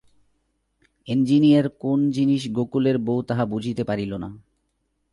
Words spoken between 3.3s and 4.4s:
বুঝিতে পারিল না।